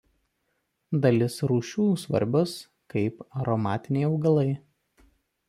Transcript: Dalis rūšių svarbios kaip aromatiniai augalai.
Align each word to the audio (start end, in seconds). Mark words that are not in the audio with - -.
Dalis 1.03 1.35
rūšių 1.51 1.85
svarbios 2.05 2.57
kaip 2.95 3.23
aromatiniai 3.43 4.09
augalai. 4.11 4.49